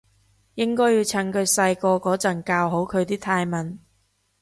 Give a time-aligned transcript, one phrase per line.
[0.55, 3.77] 應該要趁佢細個嗰陣教好佢啲泰文